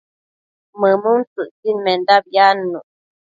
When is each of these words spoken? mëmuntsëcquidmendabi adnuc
mëmuntsëcquidmendabi 0.79 2.27
adnuc 2.49 2.89